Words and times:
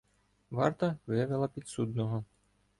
Варта 0.49 0.97
вивела 1.07 1.47
підсудного. 1.47 2.23